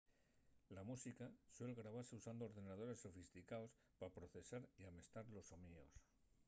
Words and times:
la 0.69 0.83
música 0.91 1.25
suel 1.55 1.75
grabase 1.79 2.15
usando 2.19 2.43
ordenadores 2.49 3.01
sofisticaos 3.03 3.71
pa 3.99 4.13
procesar 4.17 4.61
y 4.79 4.83
amestar 4.85 5.25
los 5.35 5.45
soníos 5.51 5.91